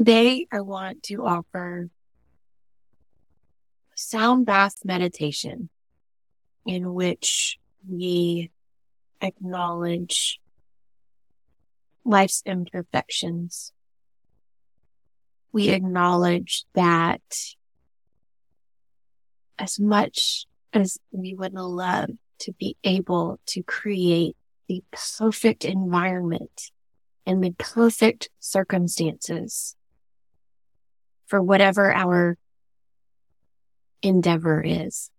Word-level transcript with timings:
Today, 0.00 0.46
I 0.50 0.62
want 0.62 1.02
to 1.02 1.26
offer 1.26 1.90
sound 3.94 4.46
bath 4.46 4.76
meditation 4.82 5.68
in 6.64 6.94
which 6.94 7.58
we 7.86 8.50
acknowledge 9.20 10.40
life's 12.02 12.42
imperfections. 12.46 13.74
We 15.52 15.68
acknowledge 15.68 16.64
that 16.72 17.20
as 19.58 19.78
much 19.78 20.46
as 20.72 20.96
we 21.12 21.34
would 21.34 21.52
love 21.52 22.08
to 22.38 22.52
be 22.54 22.74
able 22.84 23.38
to 23.48 23.62
create 23.62 24.34
the 24.66 24.82
perfect 25.18 25.62
environment 25.66 26.70
and 27.26 27.44
the 27.44 27.50
perfect 27.58 28.30
circumstances 28.38 29.76
for 31.30 31.40
whatever 31.40 31.94
our 31.94 32.36
endeavor 34.02 34.60
is. 34.60 35.10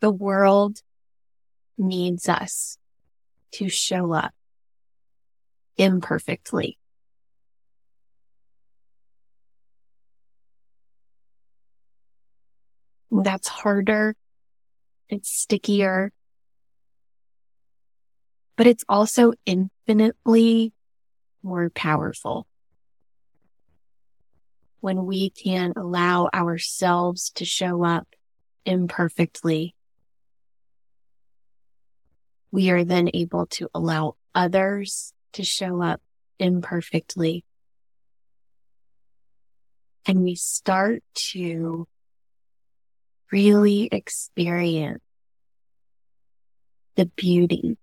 The 0.00 0.10
world 0.10 0.80
needs 1.78 2.28
us 2.28 2.76
to 3.52 3.68
show 3.68 4.12
up 4.12 4.32
imperfectly. 5.76 6.76
That's 13.12 13.46
harder. 13.46 14.16
It's 15.08 15.30
stickier, 15.30 16.10
but 18.56 18.66
it's 18.66 18.84
also 18.88 19.34
infinitely 19.46 20.72
more 21.42 21.70
powerful. 21.70 22.46
When 24.80 25.06
we 25.06 25.30
can 25.30 25.72
allow 25.76 26.28
ourselves 26.32 27.30
to 27.36 27.44
show 27.44 27.84
up 27.84 28.06
imperfectly, 28.64 29.74
we 32.50 32.70
are 32.70 32.84
then 32.84 33.08
able 33.14 33.46
to 33.46 33.68
allow 33.74 34.16
others 34.34 35.12
to 35.34 35.44
show 35.44 35.82
up 35.82 36.00
imperfectly. 36.38 37.44
And 40.06 40.22
we 40.22 40.34
start 40.34 41.02
to 41.32 41.86
really 43.30 43.88
experience 43.90 45.02
the 46.96 47.06
beauty 47.06 47.78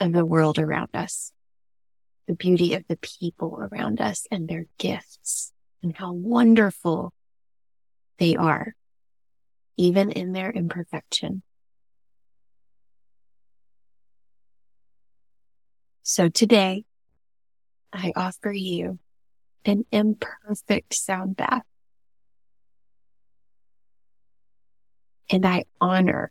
of 0.00 0.12
the 0.12 0.24
world 0.26 0.58
around 0.58 0.90
us 0.92 1.32
the 2.26 2.34
beauty 2.34 2.74
of 2.74 2.84
the 2.88 2.96
people 2.96 3.58
around 3.60 4.00
us 4.00 4.26
and 4.30 4.48
their 4.48 4.66
gifts 4.78 5.52
and 5.82 5.96
how 5.96 6.12
wonderful 6.12 7.12
they 8.18 8.36
are, 8.36 8.74
even 9.76 10.10
in 10.10 10.32
their 10.32 10.50
imperfection. 10.50 11.42
So 16.02 16.28
today, 16.28 16.84
I 17.92 18.12
offer 18.14 18.52
you 18.52 18.98
an 19.64 19.84
imperfect 19.90 20.94
sound 20.94 21.36
bath. 21.36 21.62
And 25.28 25.44
I 25.44 25.64
honor 25.80 26.30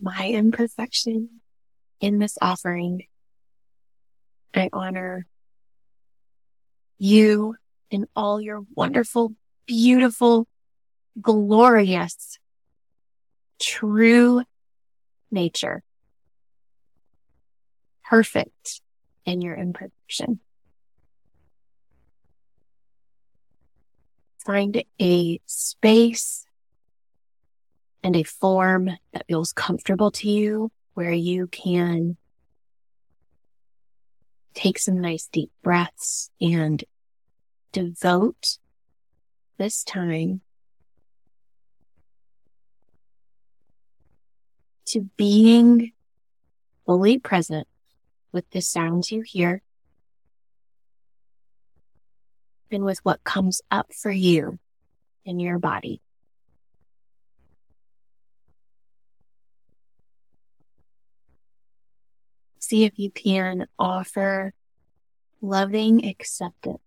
my 0.00 0.28
imperfection 0.28 1.40
in 2.00 2.18
this 2.18 2.38
offering. 2.40 3.04
I 4.54 4.68
honor 4.72 5.26
you 6.98 7.56
in 7.90 8.06
all 8.16 8.40
your 8.40 8.62
wonderful, 8.74 9.34
beautiful, 9.66 10.46
glorious, 11.20 12.38
true 13.60 14.42
nature. 15.30 15.82
Perfect 18.04 18.80
in 19.24 19.40
your 19.40 19.54
imperfection. 19.54 20.40
Find 24.44 24.82
a 25.00 25.40
space 25.46 26.44
and 28.02 28.16
a 28.16 28.22
form 28.22 28.90
that 29.12 29.26
feels 29.26 29.52
comfortable 29.52 30.10
to 30.10 30.28
you 30.28 30.70
where 30.94 31.12
you 31.12 31.46
can 31.46 32.16
take 34.54 34.78
some 34.78 35.00
nice 35.00 35.28
deep 35.30 35.50
breaths 35.62 36.30
and 36.40 36.84
devote 37.72 38.58
this 39.58 39.84
time 39.84 40.40
to 44.86 45.08
being 45.16 45.92
fully 46.84 47.18
present 47.18 47.68
with 48.32 48.48
the 48.50 48.60
sounds 48.60 49.12
you 49.12 49.22
hear 49.22 49.62
and 52.72 52.84
with 52.84 52.98
what 53.04 53.22
comes 53.22 53.60
up 53.70 53.92
for 53.92 54.10
you 54.10 54.58
in 55.24 55.38
your 55.38 55.58
body. 55.58 56.00
See 62.60 62.84
if 62.84 62.98
you 62.98 63.10
can 63.10 63.66
offer 63.78 64.52
loving 65.40 66.06
acceptance 66.06 66.78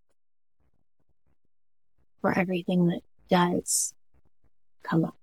for 2.22 2.38
everything 2.38 2.88
that 2.88 3.02
does 3.30 3.94
come 4.84 5.04
up. 5.04 5.18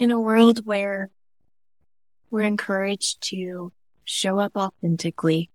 In 0.00 0.10
a 0.10 0.18
world 0.18 0.66
where 0.66 1.10
we're 2.30 2.40
encouraged 2.40 3.20
to 3.20 3.70
show 4.04 4.38
up 4.38 4.56
authentically. 4.56 5.50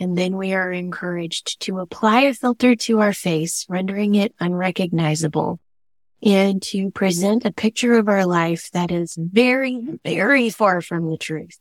And 0.00 0.18
then 0.18 0.36
we 0.36 0.54
are 0.54 0.72
encouraged 0.72 1.60
to 1.60 1.78
apply 1.78 2.22
a 2.22 2.34
filter 2.34 2.74
to 2.74 3.00
our 3.00 3.12
face, 3.12 3.64
rendering 3.68 4.16
it 4.16 4.34
unrecognizable 4.40 5.60
and 6.22 6.60
to 6.60 6.90
present 6.90 7.44
a 7.44 7.52
picture 7.52 7.94
of 7.94 8.08
our 8.08 8.26
life 8.26 8.70
that 8.72 8.90
is 8.90 9.16
very, 9.16 9.80
very 10.04 10.50
far 10.50 10.80
from 10.82 11.08
the 11.08 11.16
truth. 11.16 11.58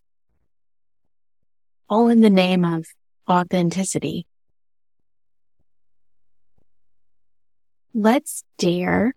All 1.87 2.07
in 2.07 2.21
the 2.21 2.29
name 2.29 2.65
of 2.65 2.87
authenticity. 3.29 4.25
Let's 7.93 8.43
dare 8.57 9.13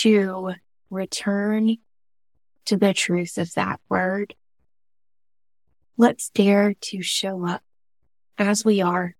to 0.00 0.54
return 0.90 1.76
to 2.64 2.76
the 2.76 2.94
truth 2.94 3.38
of 3.38 3.52
that 3.54 3.80
word. 3.88 4.34
Let's 5.96 6.30
dare 6.30 6.74
to 6.74 7.02
show 7.02 7.46
up 7.46 7.62
as 8.38 8.64
we 8.64 8.80
are 8.80 9.14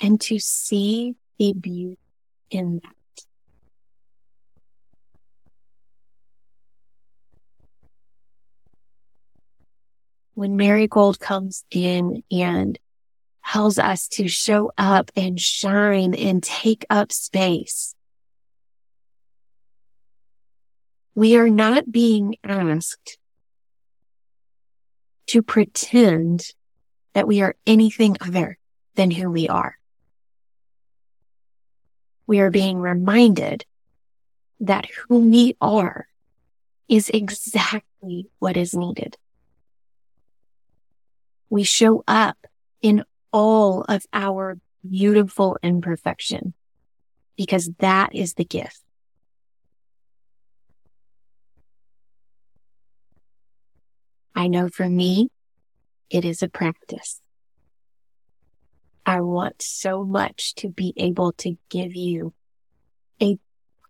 and 0.00 0.20
to 0.22 0.38
see 0.38 1.14
the 1.38 1.52
beauty 1.52 1.98
in 2.50 2.80
that. 2.82 2.94
When 10.34 10.56
Marigold 10.56 11.18
comes 11.18 11.64
in 11.70 12.22
and 12.30 12.78
tells 13.44 13.78
us 13.78 14.06
to 14.08 14.28
show 14.28 14.70
up 14.78 15.10
and 15.16 15.40
shine 15.40 16.14
and 16.14 16.42
take 16.42 16.84
up 16.90 17.10
space, 17.10 17.94
we 21.18 21.36
are 21.36 21.50
not 21.50 21.90
being 21.90 22.36
asked 22.44 23.18
to 25.26 25.42
pretend 25.42 26.54
that 27.14 27.26
we 27.26 27.42
are 27.42 27.56
anything 27.66 28.16
other 28.20 28.56
than 28.94 29.10
who 29.10 29.30
we 29.30 29.48
are 29.48 29.78
we 32.28 32.40
are 32.40 32.50
being 32.50 32.78
reminded 32.78 33.64
that 34.60 34.86
who 34.86 35.30
we 35.30 35.56
are 35.60 36.06
is 36.88 37.08
exactly 37.08 38.28
what 38.38 38.56
is 38.56 38.74
needed. 38.74 39.16
We 41.48 41.64
show 41.64 42.04
up 42.06 42.36
in 42.82 43.04
all 43.32 43.82
of 43.88 44.04
our 44.12 44.58
beautiful 44.88 45.58
imperfection 45.62 46.52
because 47.36 47.70
that 47.78 48.14
is 48.14 48.34
the 48.34 48.44
gift. 48.44 48.82
I 54.38 54.46
know 54.46 54.68
for 54.68 54.88
me, 54.88 55.30
it 56.10 56.24
is 56.24 56.44
a 56.44 56.48
practice. 56.48 57.20
I 59.04 59.20
want 59.20 59.60
so 59.62 60.04
much 60.04 60.54
to 60.56 60.68
be 60.68 60.94
able 60.96 61.32
to 61.38 61.58
give 61.68 61.96
you 61.96 62.34
a 63.20 63.36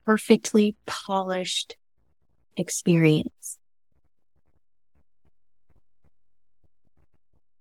perfectly 0.06 0.74
polished 0.86 1.76
experience. 2.56 3.58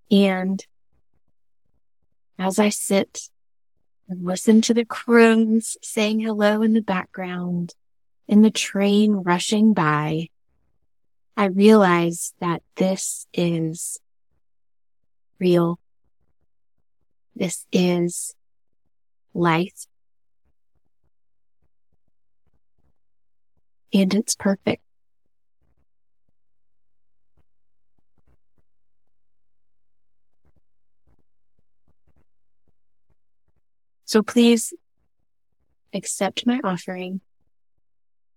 And 0.09 0.65
as 2.39 2.57
I 2.57 2.69
sit 2.69 3.23
and 4.07 4.25
listen 4.25 4.61
to 4.61 4.73
the 4.73 4.85
crows 4.85 5.75
saying 5.83 6.21
hello 6.21 6.61
in 6.61 6.71
the 6.71 6.81
background 6.81 7.75
and 8.29 8.45
the 8.45 8.49
train 8.49 9.11
rushing 9.11 9.73
by, 9.73 10.29
I 11.37 11.45
realize 11.45 12.33
that 12.41 12.63
this 12.75 13.27
is 13.31 13.99
real 15.39 15.79
this 17.37 17.67
is 17.71 18.33
life. 19.33 19.85
And 23.93 24.13
it's 24.13 24.35
perfect. 24.35 24.81
So 34.05 34.23
please 34.23 34.73
accept 35.93 36.47
my 36.47 36.59
offering, 36.63 37.21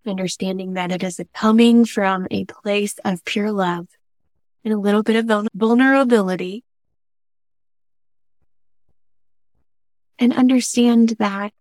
understanding 0.07 0.75
that 0.75 0.93
it 0.93 1.03
is 1.03 1.21
coming 1.35 1.85
from 1.85 2.27
a 2.31 2.45
place 2.45 2.97
of 3.05 3.25
pure 3.25 3.53
love 3.53 3.87
and 4.65 4.75
a 4.75 4.79
little 4.79 5.03
bit 5.03 5.17
of 5.17 5.49
vulnerability 5.55 6.65
and 10.19 10.37
understand 10.37 11.17
that 11.19 11.53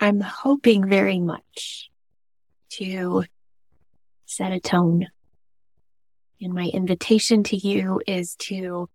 I'm 0.00 0.20
hoping 0.20 0.88
very 0.88 1.20
much 1.20 1.90
to 2.70 3.24
set 4.24 4.52
a 4.52 4.60
tone. 4.60 5.08
And 6.40 6.54
my 6.54 6.66
invitation 6.72 7.44
to 7.44 7.56
you 7.56 8.00
is 8.06 8.34
to 8.36 8.88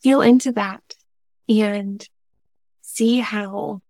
feel 0.00 0.20
into 0.20 0.52
that 0.52 0.94
and 1.48 2.08
see 2.82 3.18
how 3.18 3.82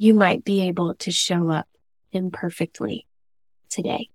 you 0.00 0.14
might 0.14 0.42
be 0.44 0.62
able 0.62 0.94
to 0.94 1.10
show 1.10 1.50
up 1.50 1.68
imperfectly 2.10 3.06
today. 3.68 4.08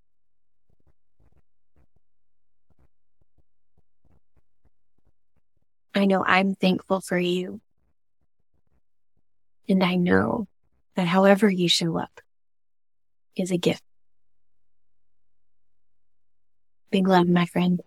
I 5.94 6.06
know 6.06 6.24
I'm 6.26 6.56
thankful 6.56 7.02
for 7.02 7.20
you. 7.20 7.62
And 9.70 9.84
I 9.84 9.94
know 9.94 10.48
that 10.96 11.06
however 11.06 11.52
you 11.52 11.70
show 11.70 12.00
up 12.00 12.20
is 13.36 13.52
a 13.52 13.58
gift. 13.58 13.84
Big 16.90 17.08
love, 17.08 17.28
my 17.28 17.46
friend. 17.46 17.80